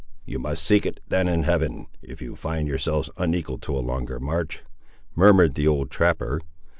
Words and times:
"You 0.25 0.39
must 0.39 0.63
seek 0.63 0.87
it 0.87 0.99
then 1.07 1.27
in 1.27 1.43
Heaven, 1.43 1.85
if 2.01 2.23
you 2.23 2.35
find 2.35 2.67
yourselves 2.67 3.11
unequal 3.17 3.59
to 3.59 3.77
a 3.77 3.85
longer 3.85 4.19
march," 4.19 4.63
murmured 5.15 5.53
the 5.53 5.67
old 5.67 5.91
trapper. 5.91 6.41